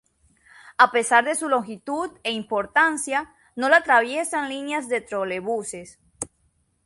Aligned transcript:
A 0.79 0.91
pesar 0.91 1.25
de 1.25 1.35
su 1.35 1.47
longitud 1.47 2.09
e 2.23 2.31
importancia, 2.31 3.35
no 3.55 3.69
la 3.69 3.77
atraviesan 3.77 4.49
líneas 4.49 4.89
de 4.89 5.01
trolebuses. 5.01 5.99